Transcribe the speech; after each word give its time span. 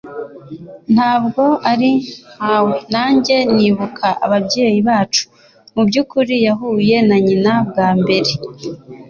Ntabwo 0.93 1.43
ari 1.71 1.91
nkawe 2.35 2.75
nanjye 2.93 3.35
nibuka 3.55 4.07
ababyeyi 4.25 4.79
bacu; 4.87 5.23
mubyukuri 5.73 6.35
yahuye 6.47 6.95
na 7.07 7.17
nyina 7.25 7.53
bwa 7.69 7.89
mbere! 7.99 8.31